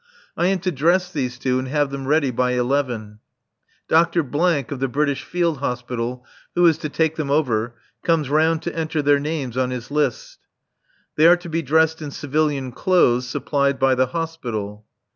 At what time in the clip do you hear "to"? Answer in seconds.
0.61-0.71, 6.79-6.89, 8.63-8.75, 11.37-11.49